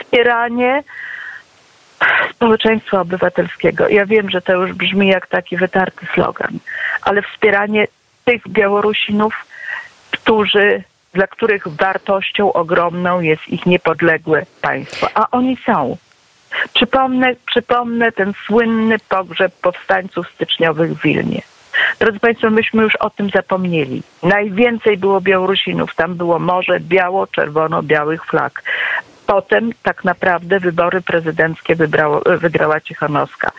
wspieranie 0.00 0.82
społeczeństwa 2.30 3.00
obywatelskiego. 3.00 3.88
Ja 3.88 4.06
wiem, 4.06 4.30
że 4.30 4.42
to 4.42 4.52
już 4.52 4.72
brzmi 4.72 5.08
jak 5.08 5.26
taki 5.26 5.56
wytarty 5.56 6.06
slogan, 6.14 6.58
ale 7.02 7.22
wspieranie 7.22 7.86
tych 8.24 8.48
Białorusinów, 8.48 9.46
którzy, 10.10 10.82
dla 11.12 11.26
których 11.26 11.68
wartością 11.68 12.52
ogromną 12.52 13.20
jest 13.20 13.48
ich 13.48 13.66
niepodległe 13.66 14.46
państwo, 14.62 15.08
a 15.14 15.30
oni 15.30 15.56
są. 15.66 15.96
Przypomnę, 16.74 17.34
przypomnę 17.46 18.12
ten 18.12 18.32
słynny 18.46 18.96
pogrzeb 19.08 19.52
powstańców 19.62 20.30
styczniowych 20.30 20.94
w 20.94 21.02
Wilnie. 21.02 21.42
Drodzy 21.98 22.20
Państwo, 22.20 22.50
myśmy 22.50 22.82
już 22.82 22.96
o 22.96 23.10
tym 23.10 23.30
zapomnieli. 23.30 24.02
Najwięcej 24.22 24.96
było 24.96 25.20
Białorusinów. 25.20 25.94
Tam 25.94 26.14
było 26.14 26.38
morze 26.38 26.80
biało-czerwono-białych 26.80 28.24
flag. 28.24 28.62
Potem 29.26 29.70
tak 29.82 30.04
naprawdę 30.04 30.60
wybory 30.60 31.00
prezydenckie 31.00 31.76
wybrało, 31.76 32.22
wygrała 32.40 32.80
Cichanowska 32.80 33.50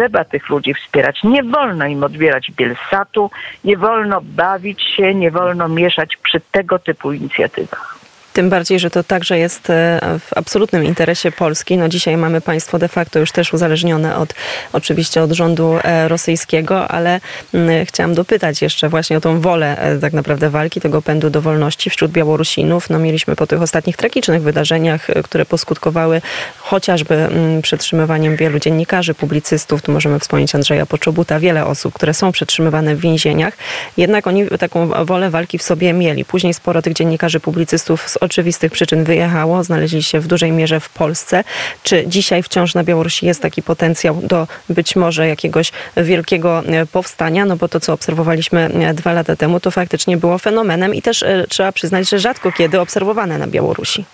trzeba 0.00 0.24
tych 0.24 0.48
ludzi 0.48 0.74
wspierać. 0.74 1.22
Nie 1.24 1.42
wolno 1.42 1.86
im 1.86 2.04
odbierać 2.04 2.50
Bielsatu, 2.50 3.30
nie 3.64 3.76
wolno 3.76 4.20
bawić 4.22 4.82
się, 4.82 5.14
nie 5.14 5.30
wolno 5.30 5.68
mieszać 5.68 6.16
przy 6.16 6.40
tego 6.52 6.78
typu 6.78 7.12
inicjatywach. 7.12 7.99
Tym 8.40 8.50
bardziej, 8.50 8.80
że 8.80 8.90
to 8.90 9.04
także 9.04 9.38
jest 9.38 9.70
e, 9.70 10.00
w 10.18 10.36
absolutnym 10.36 10.84
interesie 10.84 11.32
Polski. 11.32 11.78
No 11.78 11.88
dzisiaj 11.88 12.16
mamy 12.16 12.40
państwo 12.40 12.78
de 12.78 12.88
facto 12.88 13.18
już 13.18 13.32
też 13.32 13.52
uzależnione 13.52 14.16
od 14.16 14.34
oczywiście 14.72 15.22
od 15.22 15.32
rządu 15.32 15.78
e, 15.82 16.08
rosyjskiego, 16.08 16.88
ale 16.88 17.20
mm, 17.54 17.86
chciałam 17.86 18.14
dopytać 18.14 18.62
jeszcze 18.62 18.88
właśnie 18.88 19.16
o 19.16 19.20
tą 19.20 19.40
wolę 19.40 19.78
e, 19.78 19.98
tak 19.98 20.12
naprawdę 20.12 20.50
walki, 20.50 20.80
tego 20.80 21.02
pędu 21.02 21.30
do 21.30 21.42
wolności 21.42 21.90
wśród 21.90 22.10
Białorusinów. 22.12 22.90
No 22.90 22.98
mieliśmy 22.98 23.36
po 23.36 23.46
tych 23.46 23.62
ostatnich 23.62 23.96
tragicznych 23.96 24.42
wydarzeniach, 24.42 25.06
które 25.24 25.46
poskutkowały 25.46 26.22
chociażby 26.58 27.14
mm, 27.14 27.62
przetrzymywaniem 27.62 28.36
wielu 28.36 28.58
dziennikarzy, 28.58 29.14
publicystów, 29.14 29.82
tu 29.82 29.92
możemy 29.92 30.18
wspomnieć 30.18 30.54
Andrzeja 30.54 30.86
Poczobuta, 30.86 31.40
wiele 31.40 31.66
osób, 31.66 31.94
które 31.94 32.14
są 32.14 32.32
przetrzymywane 32.32 32.96
w 32.96 33.00
więzieniach. 33.00 33.54
Jednak 33.96 34.26
oni 34.26 34.46
taką 34.48 35.04
wolę 35.04 35.30
walki 35.30 35.58
w 35.58 35.62
sobie 35.62 35.92
mieli. 35.92 36.24
Później 36.24 36.54
sporo 36.54 36.82
tych 36.82 36.92
dziennikarzy, 36.92 37.40
publicystów 37.40 38.08
z 38.08 38.16
oczywistych 38.30 38.72
przyczyn 38.72 39.04
wyjechało, 39.04 39.64
znaleźli 39.64 40.02
się 40.02 40.20
w 40.20 40.26
dużej 40.26 40.52
mierze 40.52 40.80
w 40.80 40.88
Polsce. 40.88 41.44
Czy 41.82 42.04
dzisiaj 42.06 42.42
wciąż 42.42 42.74
na 42.74 42.84
Białorusi 42.84 43.26
jest 43.26 43.42
taki 43.42 43.62
potencjał 43.62 44.20
do 44.22 44.46
być 44.68 44.96
może 44.96 45.28
jakiegoś 45.28 45.72
wielkiego 45.96 46.62
e, 46.66 46.86
powstania? 46.86 47.44
No 47.44 47.56
bo 47.56 47.68
to, 47.68 47.80
co 47.80 47.92
obserwowaliśmy 47.92 48.60
e, 48.60 48.94
dwa 48.94 49.12
lata 49.12 49.36
temu, 49.36 49.60
to 49.60 49.70
faktycznie 49.70 50.16
było 50.16 50.38
fenomenem 50.38 50.94
i 50.94 51.02
też 51.02 51.22
e, 51.22 51.46
trzeba 51.48 51.72
przyznać, 51.72 52.08
że 52.08 52.18
rzadko 52.18 52.52
kiedy 52.52 52.80
obserwowane 52.80 53.38
na 53.38 53.46
Białorusi. 53.46 54.04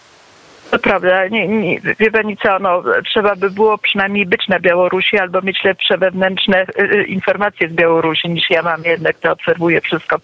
To 0.70 0.78
prawda. 0.78 1.28
Nie, 1.28 1.48
nie, 1.48 1.80
wie 2.00 2.10
pani 2.10 2.36
co, 2.36 2.58
no, 2.58 2.82
trzeba 3.04 3.36
by 3.36 3.50
było 3.50 3.78
przynajmniej 3.78 4.26
być 4.26 4.48
na 4.48 4.60
Białorusi 4.60 5.18
albo 5.18 5.42
mieć 5.42 5.64
lepsze 5.64 5.98
wewnętrzne 5.98 6.66
y, 6.80 7.04
informacje 7.04 7.68
z 7.68 7.72
Białorusi 7.72 8.28
niż 8.28 8.50
ja 8.50 8.62
mam 8.62 8.82
jednak, 8.84 9.18
to 9.18 9.32
obserwuję 9.32 9.80
wszystko 9.80 10.16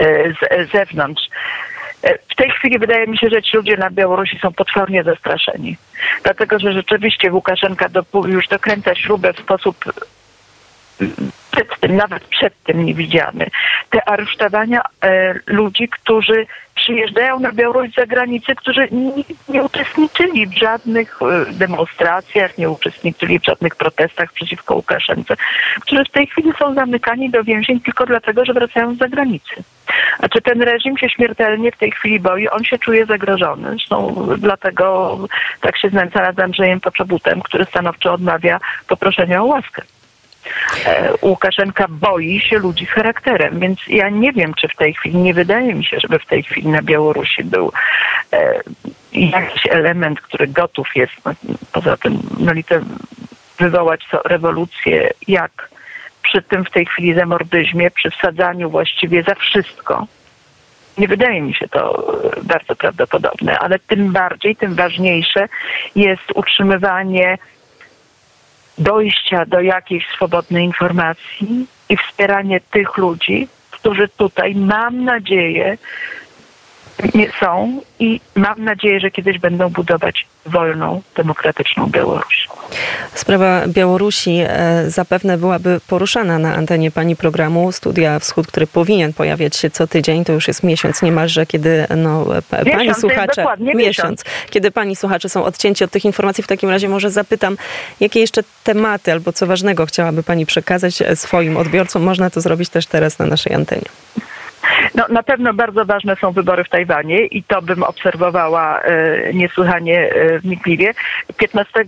y, 0.00 0.34
z 0.40 0.70
zewnątrz. 0.72 1.22
E, 2.04 2.18
w 2.18 2.34
tej 2.36 2.50
chwili 2.50 2.78
wydaje 2.78 3.06
mi 3.06 3.18
się, 3.18 3.28
że 3.28 3.42
ci 3.42 3.56
ludzie 3.56 3.76
na 3.76 3.90
Białorusi 3.90 4.38
są 4.38 4.52
potwornie 4.52 5.04
zastraszeni. 5.04 5.76
Dlatego, 6.22 6.58
że 6.58 6.72
rzeczywiście 6.72 7.32
Łukaszenka 7.32 7.88
do, 7.88 8.04
już 8.26 8.48
dokręca 8.48 8.94
śrubę 8.94 9.32
w 9.32 9.38
sposób 9.38 9.84
przed 11.50 11.80
tym, 11.80 11.96
nawet 11.96 12.24
przed 12.24 12.62
tym 12.62 12.84
niewidziany. 12.84 13.46
Te 13.90 14.08
aresztowania 14.08 14.82
e, 15.02 15.34
ludzi, 15.46 15.88
którzy 15.88 16.46
przyjeżdżają 16.74 17.40
na 17.40 17.52
Białoruś 17.52 17.90
z 17.90 17.94
zagranicy, 17.94 18.54
którzy 18.54 18.88
nie, 18.92 19.24
nie, 19.48 19.62
uczestniczyli 19.62 20.46
w 20.46 20.58
żadnych 20.58 21.18
e, 21.22 21.52
demonstracjach, 21.52 22.58
nie 22.58 22.70
uczestniczyli 22.70 23.38
w 23.38 23.44
żadnych 23.44 23.76
protestach 23.76 24.32
przeciwko 24.32 24.74
Łukaszence, 24.74 25.36
którzy 25.80 26.04
w 26.04 26.10
tej 26.10 26.26
chwili 26.26 26.52
są 26.58 26.74
zamykani 26.74 27.30
do 27.30 27.44
więzień 27.44 27.80
tylko 27.80 28.06
dlatego, 28.06 28.44
że 28.44 28.52
wracają 28.52 28.94
z 28.94 28.98
zagranicy. 28.98 29.54
A 30.18 30.28
czy 30.28 30.42
ten 30.42 30.62
reżim 30.62 30.98
się 30.98 31.08
śmiertelnie 31.08 31.72
w 31.72 31.76
tej 31.76 31.90
chwili 31.90 32.20
boi? 32.20 32.48
On 32.48 32.64
się 32.64 32.78
czuje 32.78 33.06
zagrożony. 33.06 33.70
Zresztą 33.70 34.26
dlatego 34.38 35.18
tak 35.60 35.78
się 35.78 35.88
znęca 35.88 36.22
nad 36.22 36.40
Andrzejem 36.40 36.80
Poczobutem, 36.80 37.42
który 37.42 37.64
stanowczo 37.64 38.12
odmawia 38.12 38.60
poproszenia 38.88 39.42
o 39.42 39.44
łaskę. 39.44 39.82
E, 40.86 41.12
Łukaszenka 41.22 41.86
boi 41.88 42.40
się 42.40 42.58
ludzi 42.58 42.86
charakterem, 42.86 43.60
więc 43.60 43.80
ja 43.88 44.08
nie 44.08 44.32
wiem, 44.32 44.54
czy 44.54 44.68
w 44.68 44.76
tej 44.76 44.94
chwili, 44.94 45.16
nie 45.16 45.34
wydaje 45.34 45.74
mi 45.74 45.84
się, 45.84 46.00
żeby 46.00 46.18
w 46.18 46.26
tej 46.26 46.42
chwili 46.42 46.68
na 46.68 46.82
Białorusi 46.82 47.44
był 47.44 47.72
e, 48.32 48.60
jakiś 49.12 49.66
element, 49.70 50.20
który 50.20 50.46
gotów 50.46 50.88
jest, 50.96 51.12
no, 51.24 51.32
poza 51.72 51.96
tym 51.96 52.18
no, 52.38 52.52
wywołać 53.58 54.06
rewolucję, 54.24 55.10
jak 55.28 55.68
przy 56.22 56.42
tym 56.42 56.64
w 56.64 56.70
tej 56.70 56.86
chwili 56.86 57.14
zamordyzmie, 57.14 57.90
przy 57.90 58.10
wsadzaniu 58.10 58.70
właściwie 58.70 59.22
za 59.22 59.34
wszystko. 59.34 60.06
Nie 60.98 61.08
wydaje 61.08 61.42
mi 61.42 61.54
się 61.54 61.68
to 61.68 62.12
bardzo 62.42 62.76
prawdopodobne, 62.76 63.58
ale 63.58 63.78
tym 63.78 64.12
bardziej, 64.12 64.56
tym 64.56 64.74
ważniejsze 64.74 65.48
jest 65.96 66.22
utrzymywanie 66.34 67.38
dojścia 68.78 69.46
do 69.46 69.60
jakiejś 69.60 70.06
swobodnej 70.06 70.64
informacji 70.64 71.66
i 71.88 71.96
wspieranie 71.96 72.60
tych 72.60 72.96
ludzi, 72.96 73.48
którzy 73.70 74.08
tutaj, 74.08 74.54
mam 74.54 75.04
nadzieję, 75.04 75.78
są 77.40 77.80
i 77.98 78.20
mam 78.34 78.64
nadzieję, 78.64 79.00
że 79.00 79.10
kiedyś 79.10 79.38
będą 79.38 79.68
budować 79.68 80.26
wolną, 80.46 81.02
demokratyczną 81.16 81.86
Białoruś. 81.86 82.48
Sprawa 83.14 83.62
Białorusi 83.68 84.40
e, 84.48 84.84
zapewne 84.90 85.38
byłaby 85.38 85.80
poruszana 85.88 86.38
na 86.38 86.54
antenie 86.54 86.90
pani 86.90 87.16
programu 87.16 87.72
Studia 87.72 88.18
Wschód, 88.18 88.46
który 88.46 88.66
powinien 88.66 89.12
pojawiać 89.12 89.56
się 89.56 89.70
co 89.70 89.86
tydzień. 89.86 90.24
To 90.24 90.32
już 90.32 90.48
jest 90.48 90.62
miesiąc 90.62 91.02
niemalże, 91.02 91.46
kiedy 91.46 91.86
no, 91.96 92.26
pani 92.50 92.76
miesiąc, 92.76 93.00
słuchacze. 93.00 93.44
Miesiąc, 93.58 93.76
miesiąc, 93.76 94.24
kiedy 94.50 94.70
pani 94.70 94.96
słuchacze 94.96 95.28
są 95.28 95.44
odcięci 95.44 95.84
od 95.84 95.90
tych 95.90 96.04
informacji. 96.04 96.44
W 96.44 96.46
takim 96.46 96.70
razie 96.70 96.88
może 96.88 97.10
zapytam, 97.10 97.56
jakie 98.00 98.20
jeszcze 98.20 98.42
tematy 98.64 99.12
albo 99.12 99.32
co 99.32 99.46
ważnego 99.46 99.86
chciałaby 99.86 100.22
pani 100.22 100.46
przekazać 100.46 101.02
swoim 101.14 101.56
odbiorcom. 101.56 102.02
Można 102.02 102.30
to 102.30 102.40
zrobić 102.40 102.68
też 102.68 102.86
teraz 102.86 103.18
na 103.18 103.26
naszej 103.26 103.54
antenie. 103.54 103.88
No, 104.94 105.04
na 105.08 105.22
pewno 105.22 105.54
bardzo 105.54 105.84
ważne 105.84 106.16
są 106.16 106.32
wybory 106.32 106.64
w 106.64 106.68
Tajwanie 106.68 107.26
i 107.26 107.42
to 107.42 107.62
bym 107.62 107.82
obserwowała 107.82 108.80
e, 108.80 109.34
niesłychanie 109.34 110.10
e, 110.12 110.38
wnikliwie. 110.38 110.92
15 111.36 111.84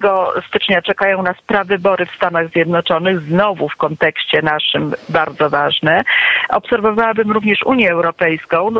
stycznia 0.48 0.82
czekają 0.82 1.22
nas 1.22 1.36
prawybory 1.46 2.06
w 2.06 2.16
Stanach 2.16 2.48
Zjednoczonych, 2.48 3.20
znowu 3.20 3.68
w 3.68 3.76
kontekście 3.76 4.42
naszym 4.42 4.94
bardzo 5.08 5.50
ważne. 5.50 6.02
Obserwowałabym 6.48 7.32
również 7.32 7.62
Unię 7.62 7.90
Europejską 7.90 8.68
e, 8.68 8.72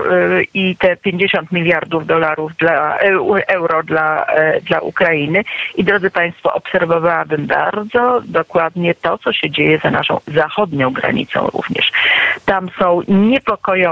i 0.55 0.77
te 0.77 0.97
50 0.97 1.53
miliardów 1.53 2.07
dolarów 2.07 2.57
dla, 2.57 2.99
euro 3.47 3.83
dla, 3.83 4.27
dla 4.63 4.81
Ukrainy. 4.81 5.45
I 5.77 5.85
drodzy 5.85 6.11
Państwo, 6.11 6.53
obserwowałabym 6.53 7.47
bardzo 7.47 8.23
dokładnie 8.25 8.95
to, 8.95 9.19
co 9.19 9.33
się 9.33 9.51
dzieje 9.51 9.79
za 9.79 9.91
naszą 9.91 10.21
zachodnią 10.27 10.91
granicą 10.91 11.47
również. 11.47 11.93
Tam 12.45 12.69
są 12.79 13.01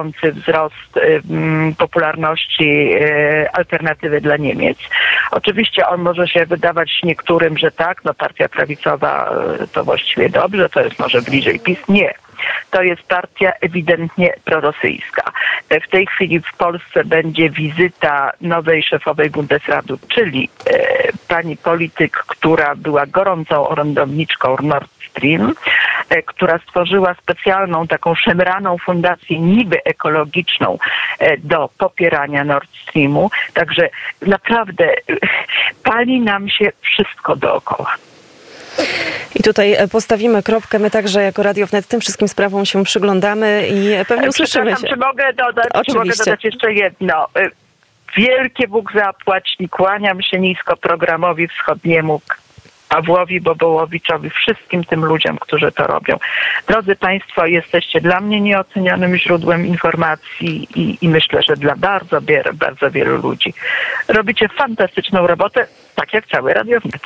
niepokojący 0.04 0.32
wzrost 0.32 0.96
y, 0.96 1.22
mm, 1.30 1.74
popularności 1.74 2.94
y, 2.94 3.50
alternatywy 3.52 4.20
dla 4.20 4.36
Niemiec. 4.36 4.78
Oczywiście 5.30 5.86
on 5.86 6.02
może 6.02 6.28
się 6.28 6.46
wydawać 6.46 7.00
niektórym, 7.02 7.58
że 7.58 7.70
tak, 7.70 8.04
no 8.04 8.14
partia 8.14 8.48
prawicowa 8.48 9.30
y, 9.62 9.68
to 9.68 9.84
właściwie 9.84 10.28
dobrze, 10.28 10.68
to 10.68 10.80
jest 10.80 10.98
może 10.98 11.22
bliżej 11.22 11.60
PiS. 11.60 11.78
Nie. 11.88 12.14
To 12.70 12.82
jest 12.82 13.02
partia 13.02 13.52
ewidentnie 13.60 14.34
prorosyjska. 14.44 15.32
E, 15.68 15.80
W 15.80 15.88
tej 15.88 16.06
chwili 16.06 16.40
w 16.40 16.56
Polsce 16.56 17.04
będzie 17.04 17.50
wizyta 17.50 18.32
nowej 18.40 18.82
szefowej 18.82 19.30
Bundesratu, 19.30 19.98
czyli 20.08 20.48
e, 20.66 21.12
pani 21.28 21.56
polityk, 21.56 22.12
która 22.12 22.74
była 22.74 23.06
gorącą 23.06 23.68
orędowniczką 23.68 24.56
Nord 24.62 24.93
Stream, 25.16 25.54
e, 26.08 26.22
która 26.22 26.58
stworzyła 26.58 27.14
specjalną 27.22 27.86
taką 27.86 28.14
szemraną 28.14 28.78
fundację 28.78 29.40
niby 29.40 29.84
ekologiczną 29.84 30.78
e, 31.18 31.36
do 31.36 31.70
popierania 31.78 32.44
Nord 32.44 32.68
Streamu. 32.82 33.30
Także 33.54 33.88
naprawdę 34.26 34.84
e, 34.84 34.96
pali 35.82 36.20
nam 36.20 36.48
się 36.48 36.72
wszystko 36.80 37.36
dookoła. 37.36 37.94
I 39.34 39.42
tutaj 39.42 39.76
postawimy 39.92 40.42
kropkę. 40.42 40.78
My 40.78 40.90
także 40.90 41.22
jako 41.22 41.42
Radio 41.42 41.66
Wnet 41.66 41.86
tym 41.86 42.00
wszystkim 42.00 42.28
sprawom 42.28 42.66
się 42.66 42.84
przyglądamy 42.84 43.68
i 43.70 44.04
pewnie 44.08 44.28
usłyszymy 44.28 44.70
się. 44.76 44.88
Czy 44.88 44.96
mogę 44.96 45.32
dodać, 45.32 45.68
czy 45.72 45.92
mogę 45.92 46.00
Oczywiście. 46.00 46.24
dodać 46.24 46.44
jeszcze 46.44 46.72
jedno? 46.72 47.26
Wielkie 48.16 48.68
Bóg 48.68 48.92
zapłać 48.92 49.56
i 49.58 49.68
kłaniam 49.68 50.22
się 50.22 50.40
nisko 50.40 50.76
programowi 50.76 51.48
wschodniemu, 51.48 52.20
Pawłowi 52.88 53.40
Bobołowiczowi, 53.40 54.30
wszystkim 54.30 54.84
tym 54.84 55.04
ludziom, 55.04 55.38
którzy 55.38 55.72
to 55.72 55.86
robią. 55.86 56.18
Drodzy 56.68 56.96
Państwo, 56.96 57.46
jesteście 57.46 58.00
dla 58.00 58.20
mnie 58.20 58.40
nieocenionym 58.40 59.16
źródłem 59.16 59.66
informacji 59.66 60.68
i, 60.74 60.98
i 61.00 61.08
myślę, 61.08 61.42
że 61.42 61.56
dla 61.56 61.76
bardzo, 61.76 62.18
bardzo 62.54 62.90
wielu 62.90 63.16
ludzi. 63.22 63.54
Robicie 64.08 64.48
fantastyczną 64.48 65.26
robotę, 65.26 65.66
tak 65.94 66.14
jak 66.14 66.26
cały 66.26 66.54
Radio 66.54 66.80
Wnet. 66.80 67.02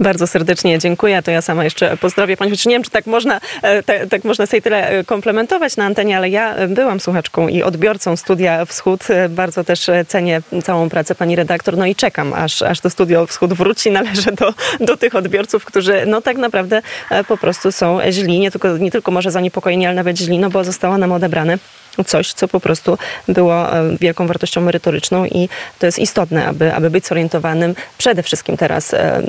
Bardzo 0.00 0.26
serdecznie 0.26 0.78
dziękuję. 0.78 1.22
To 1.22 1.30
ja 1.30 1.42
sama 1.42 1.64
jeszcze 1.64 1.96
pozdrowię 1.96 2.36
Panią. 2.36 2.54
Nie 2.66 2.72
wiem, 2.72 2.82
czy 2.82 2.90
tak 2.90 3.06
można, 3.06 3.40
e, 3.62 3.82
te, 3.82 4.06
tak 4.06 4.24
można 4.24 4.46
sobie 4.46 4.62
tyle 4.62 4.88
e, 4.88 5.04
komplementować 5.04 5.76
na 5.76 5.84
antenie, 5.84 6.16
ale 6.16 6.28
ja 6.28 6.54
e, 6.54 6.68
byłam 6.68 7.00
słuchaczką 7.00 7.48
i 7.48 7.62
odbiorcą 7.62 8.16
Studia 8.16 8.64
Wschód. 8.64 9.04
Bardzo 9.28 9.64
też 9.64 9.90
cenię 10.06 10.42
całą 10.62 10.88
pracę 10.88 11.14
Pani 11.14 11.36
redaktor. 11.36 11.76
No 11.76 11.86
i 11.86 11.94
czekam, 11.94 12.32
aż, 12.32 12.62
aż 12.62 12.80
to 12.80 12.90
Studio 12.90 13.26
Wschód 13.26 13.52
wróci. 13.52 13.90
Należę 13.98 14.32
do, 14.32 14.54
do 14.80 14.96
tych 14.96 15.14
odbiorców, 15.18 15.64
którzy 15.64 16.06
no 16.06 16.20
tak 16.20 16.36
naprawdę 16.36 16.82
e, 17.10 17.24
po 17.24 17.36
prostu 17.36 17.72
są 17.72 17.98
źli. 18.10 18.38
Nie 18.40 18.50
tylko, 18.50 18.78
nie 18.78 18.90
tylko 18.90 19.10
może 19.10 19.30
zaniepokojeni, 19.30 19.86
ale 19.86 19.94
nawet 19.94 20.18
źli, 20.18 20.38
no 20.38 20.50
bo 20.50 20.64
zostało 20.64 20.98
nam 20.98 21.12
odebrane 21.12 21.58
coś, 22.04 22.32
co 22.32 22.48
po 22.48 22.60
prostu 22.60 22.98
było 23.28 23.76
e, 23.76 23.96
wielką 24.00 24.26
wartością 24.26 24.60
merytoryczną 24.60 25.24
i 25.24 25.48
to 25.78 25.86
jest 25.86 25.98
istotne, 25.98 26.46
aby, 26.46 26.74
aby 26.74 26.90
być 26.90 27.06
zorientowanym 27.06 27.74
przede 27.98 28.22
wszystkim 28.22 28.56
teraz 28.56 28.94
e, 28.94 29.22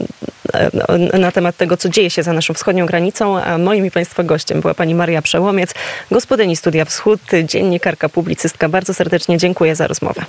na 1.20 1.32
temat 1.32 1.58
tego, 1.58 1.78
co 1.78 1.90
dzieje 1.90 2.10
się 2.10 2.24
za 2.24 2.34
naszą 2.34 2.54
wschodnią 2.54 2.86
granicą. 2.86 3.38
A 3.38 3.58
moim 3.58 3.86
i 3.86 3.92
Państwa 3.92 4.24
gościem 4.24 4.62
była 4.62 4.74
pani 4.74 4.96
Maria 4.96 5.22
Przełomiec, 5.22 5.74
gospodyni 6.12 6.56
Studia 6.56 6.86
Wschód, 6.86 7.22
dziennikarka, 7.44 8.10
publicystka. 8.10 8.70
Bardzo 8.70 8.94
serdecznie 8.94 9.38
dziękuję 9.38 9.76
za 9.76 9.88
rozmowę. 9.88 10.22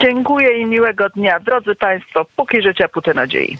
Dziękuję 0.00 0.58
i 0.58 0.66
miłego 0.66 1.08
dnia. 1.08 1.40
Drodzy 1.40 1.74
Państwo, 1.74 2.26
póki 2.36 2.62
życia, 2.62 2.88
póty 2.88 3.14
nadziei. 3.14 3.58